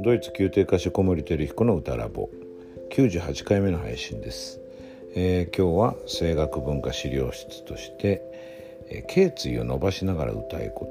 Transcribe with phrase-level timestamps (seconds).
[0.00, 2.30] ドイツ宮廷歌手小森照彦の歌ラボ。
[2.92, 4.60] 98回目の配信です、
[5.16, 8.22] えー、今日は声楽文化資料室として、
[8.90, 10.86] えー、頸椎を伸ばしながら歌いこ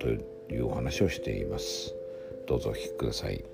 [0.00, 0.08] とと
[0.54, 1.94] いうお話をしています。
[2.48, 3.44] どうぞお聞きください。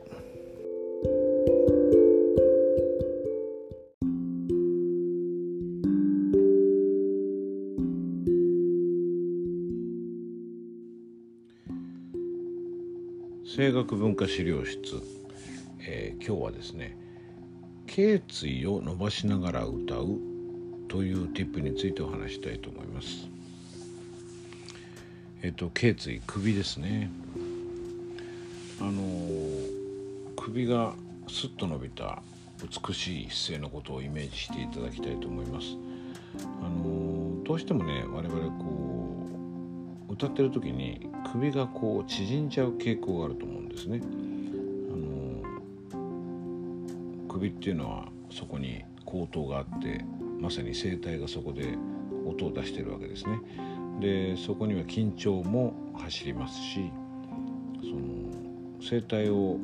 [13.56, 15.02] 声楽文化資料室、
[15.80, 16.98] えー、今日はですね
[17.86, 20.18] 頸椎を伸ばしながら歌う
[20.86, 23.26] というティップについてお話したいと思います。
[25.42, 27.10] えっ、ー、と頸椎首ですね。
[28.82, 29.70] あのー、
[30.36, 30.92] 首が
[31.26, 32.22] スッと伸びた
[32.86, 35.68] 美しい姿勢のことをイメージしていただきたいと思います。
[36.62, 38.97] あのどうしてもね我々こう
[40.18, 44.00] 歌ってる時に首がこう縮んじゃう傾向があると思うんですね。
[44.02, 45.44] あの
[47.28, 50.04] 首っていうのはそこに口頭があって
[50.40, 51.78] まさに声帯がそこで
[52.26, 53.40] 音を出してるわけですね。
[54.00, 56.90] でそこには緊張も走りますし
[57.80, 58.02] その
[58.80, 59.56] 声帯を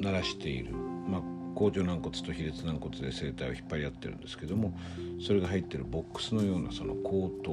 [0.00, 1.22] 鳴らしている、まあ、
[1.54, 4.76] 甲状軟骨と比列軟骨で声帯を引っ張り合ってるんですけども
[5.24, 7.52] それが入ってるボックスのようなその口頭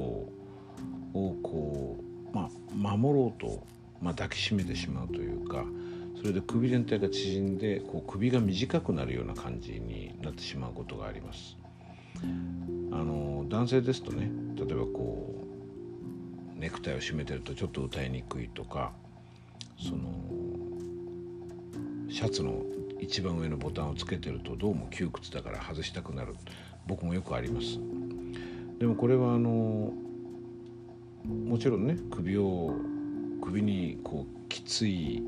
[1.14, 3.64] をこうまあ、守ろうと、
[4.02, 5.64] まあ、抱きしめてしまうというか
[6.16, 11.56] それで首全体が縮んでこう首が短くなるような感じになってしまうことがあります。
[12.90, 15.46] あの男性ですとね例えばこ
[16.56, 18.90] うネクタイを締めてるとちょっと歌いにくいとか
[19.78, 20.08] その
[22.10, 22.62] シャツの
[23.00, 26.34] 一番上のボタンをつけてるとどうも窮屈だから外したくなる
[26.86, 27.78] 僕もよくあります
[28.80, 29.92] でもこれはあの
[31.24, 32.74] もちろんね首を
[33.42, 35.22] 首にこうきつい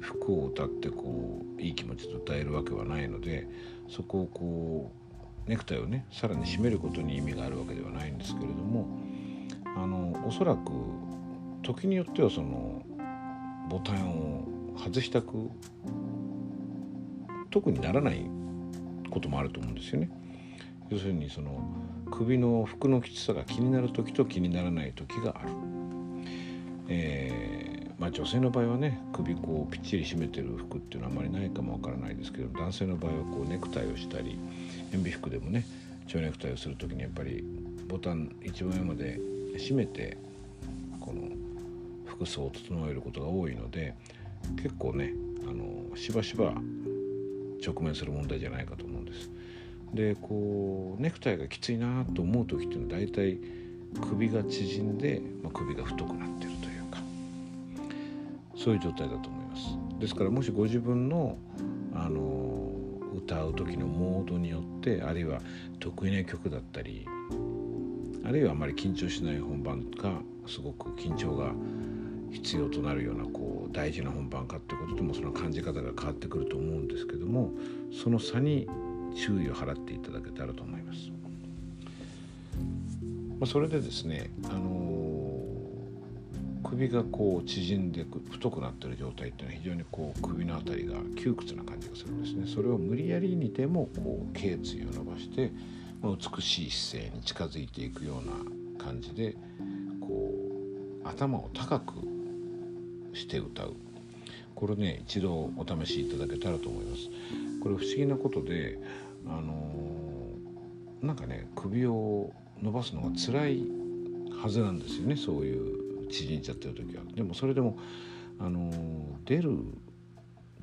[0.00, 3.48] 服を歌ってこういい気持ちで歌えるわけはないので
[3.88, 4.92] そこをこ
[5.46, 8.86] うネクタイをねさらに締めることに意味があるわけではないんですけれども
[9.76, 10.70] あのおそらく
[11.62, 12.82] 時によってはその
[13.68, 14.44] ボタンを
[14.78, 15.50] 外したく
[17.50, 18.26] 特にならない
[19.10, 20.10] こともあると思うんですよね。
[20.90, 21.62] 要するにその
[22.10, 25.50] 首の服のきつさが気になる時と気にならない時がある。
[26.88, 34.38] えー、まあ、女性の場合はね首こうぴっちり締めてる服っていうのはあまりないかもわからないですけど男性の場合はこうネクタイをしたり
[34.92, 35.64] 塩ビ服でもね
[36.06, 37.42] 蝶ネクタイをする時にやっぱり
[37.88, 39.18] ボタン一番上まで
[39.56, 40.18] 締めて
[41.00, 41.22] この
[42.04, 43.94] 服装を整えることが多いので
[44.56, 45.14] 結構ね
[45.48, 46.52] あのしばしば
[47.64, 49.30] 直面する問題じゃないかと思うんです。
[49.94, 53.38] でこうネクタイがきついなと思う時っていうのは大体
[54.10, 56.98] 首が縮んで、まあ、首が太くなってるというか
[58.56, 60.00] そういう状態だと思います。
[60.00, 61.38] ですからもしご自分の
[61.94, 62.72] あの
[63.16, 65.40] 歌う時のモードによってあるいは
[65.78, 67.06] 得意な曲だったり
[68.24, 71.52] あるいはあまり緊張しない本番かすごく緊張が
[72.32, 77.52] 必要となるようなこう大事な本番かっていうことともその感じ方が変わってくると思うんですけども
[77.92, 78.66] その差に
[79.14, 81.10] 注意を払っていただけたらと思います。
[83.38, 92.46] まあ、それでですね、あのー、首がこう縮んで太くなってる状態っていうのは非常にこう首の辺りが窮屈な感じがするんですね。
[92.46, 95.52] それを無理やりにでもこう頸椎を伸ばして、
[96.00, 99.36] まあ、美しい姿勢に近づいていくような感じで
[100.00, 100.32] こ
[101.04, 101.94] う頭を高く
[103.12, 103.74] して歌う
[104.54, 107.08] これね一度お試しいただけたらと思います。
[107.62, 108.78] これ不思議なことで
[109.26, 112.32] あのー、なんかね首を
[112.62, 113.62] 伸ばすのが辛い
[114.40, 117.02] はずなんですよねそういう縮んじゃってる時は。
[117.14, 117.78] でもそれでも、
[118.38, 118.74] あのー、
[119.24, 119.56] 出る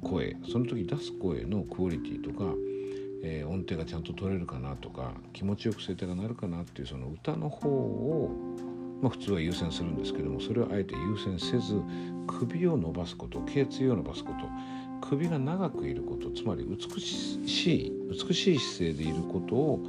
[0.01, 2.53] 声その時出す声のクオリティとか、
[3.23, 8.31] えー、音程がちゃんと取れるかなとか気持ちよく声帯が鳴るかなっていうその歌の方を、
[9.01, 11.81] まあ、普通は優先するんですけどもそれをあえて優先せず
[12.27, 19.79] 首を伸ばすこと頸椎を伸ばすこと首が長くいることつまり美しい美しい姿勢でいることを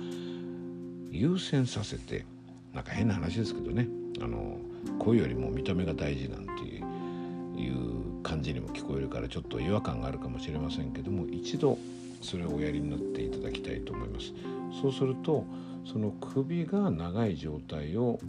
[1.11, 2.25] 優先させて
[2.73, 3.87] なんか変な話ですけどね
[4.23, 4.56] あの
[4.99, 11.79] 声よりも見た目が大事なんていう感じにも聞こえるからちょっと違和感があるかもしれませんけども一度
[12.23, 14.32] それをおやりになっていただきたいと思います。
[14.81, 15.44] そうすると
[15.85, 18.20] その首が長い状態を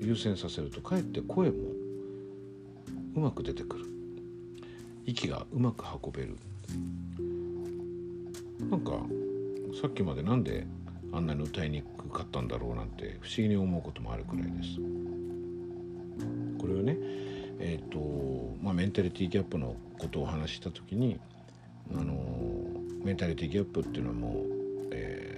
[0.00, 1.56] 優先させるとかえって声も
[3.16, 3.84] うまく出てくる
[5.06, 6.36] 息がうまく運べる
[8.70, 8.92] なんか
[9.80, 10.66] さっきまでなんで
[11.12, 14.76] あんなに歌いにくかったんだろうなんて不思議に思うこともあるくらいです。
[16.58, 16.96] これはね
[17.60, 21.18] えーとまあ、メンタリティギャップのことをお話しした時に
[21.92, 22.14] あの
[23.02, 24.34] メンタリティギャップっていうのはもう、
[24.92, 25.37] え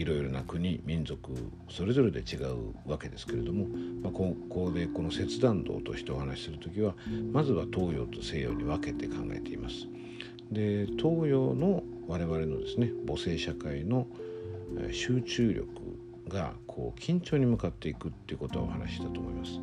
[0.00, 1.30] いろいろな国民族
[1.68, 3.66] それぞれで違うわけですけれども、
[4.02, 6.94] まあ、ここでこの切断道としてお話しする時は
[7.32, 9.86] まずは東洋と西洋に分けて考えています。
[10.50, 14.06] で東洋の我々のですね母性社会の
[14.90, 15.68] 集中力
[16.28, 19.60] がこう緊張に向かっていくっていうことをお話ししたと思います。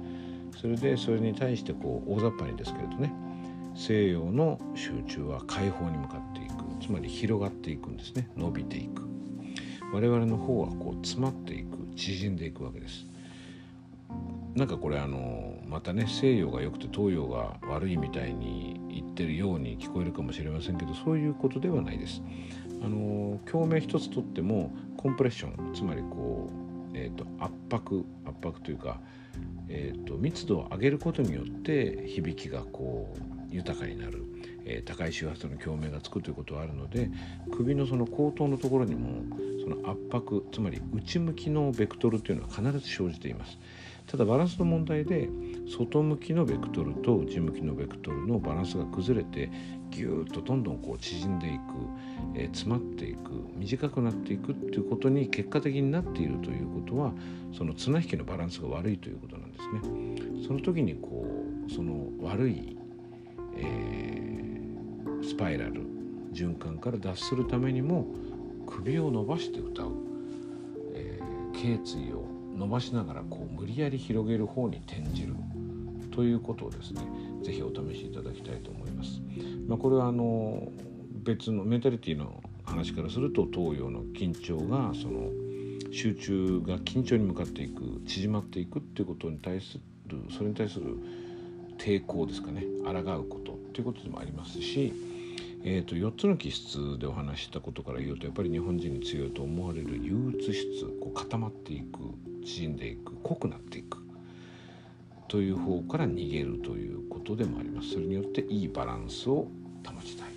[0.61, 3.11] それでそれに対してこう大雑把にですけれどね
[3.75, 9.16] 西洋の集中は解放に向かっていくつまり広がっていくんですね伸びていく
[9.93, 13.05] 我々の方はこう詰まっていく縮んでいくわけです。
[14.55, 22.21] なんかこれあのまたね西洋が良くて東洋が悪いみたいに言ってるように聞こえるかもしれませんけどそういうことではないです。
[22.81, 26.49] あの共鳴一つとってもコンプレッションつまりこ
[26.93, 28.99] う、えーと、圧迫圧迫というか、
[29.69, 34.23] えーと、密度を上げることによって響きがこう豊かになる、
[34.69, 37.09] えー、高い周波数の共鳴がつくということはあるので
[37.51, 39.23] 首のその後頭のところにも
[39.63, 43.57] その圧迫つまり内向きのベクトルというのは必ず生じています。
[44.07, 45.29] ただバランスの問題で
[45.67, 49.51] 外向きのベクトルと内向きのベクトルのバランスが崩れて
[49.89, 51.61] ギューッとどんどんこう縮んでいく、
[52.33, 57.13] えー、詰まっていく短くなっていくっていうことに結果的になっているということは
[57.51, 60.45] その綱引きのバランスが悪いということなんですね。
[60.47, 61.25] その時にこ
[61.67, 62.77] うその悪い、
[63.57, 64.26] えー、
[65.27, 65.83] スパイラル
[66.33, 68.07] 循環から脱するためにも
[68.65, 69.91] 首を伸ばして歌う、
[70.93, 72.25] えー、頸椎を
[72.55, 75.35] 伸ばしながらこう無理やり広げる方に転じる。
[76.17, 77.01] ということをですね。
[77.43, 79.21] 是非お試しいただきたいと思います。
[79.67, 80.71] まあ、これはあの
[81.23, 85.29] 別のメンタリティの話からすると東洋の緊張がその
[85.91, 90.97] 集中が緊張に向かっていく縮まっていくっていうことに対するそれに対する
[91.77, 92.63] 抵抗ですかね。
[92.83, 94.91] 抗うことっていうことでもありますし、
[95.69, 101.99] えー、と4つの気質でお話したことから言うとやっぱり日本人に強いと思われる憂鬱質こう固まっていく
[102.45, 103.97] 縮んでいく濃くなっていく
[105.27, 107.91] という方から逃げるということでもあります。
[107.91, 109.49] それによっていいバランスを
[109.85, 110.29] 保ちたい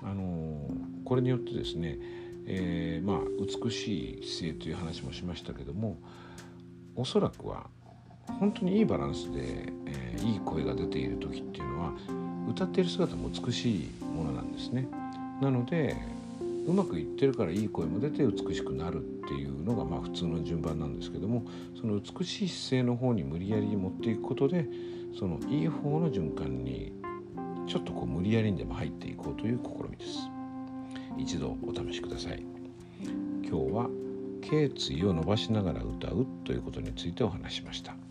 [0.00, 0.06] と。
[0.06, 0.70] あの
[1.04, 1.98] これによってですね、
[2.46, 3.18] えー、まあ
[3.64, 5.98] 美しい姿勢という話もしましたけども
[6.94, 7.66] おそらくは
[8.38, 14.88] 本当にいいバランスで、えー、いい声が出ている時っていうのは歌っている姿も美しいものなんですね。
[15.40, 15.96] なので
[16.66, 21.44] うまくいってるからいい声も出て美しくなるっていうのがまあ普通の順番なんですけども
[21.80, 24.66] その美しい姿勢の方に無理やり持っていくことで
[25.18, 26.92] そのいい方の循環に
[27.66, 30.28] ちょっとこう無理やりにでも入っていこうという試みです。
[31.16, 32.42] 一度お試しください。
[33.42, 33.88] 今日は
[34.42, 38.07] 頸椎を伸ばしながら歌うということについてお話しました。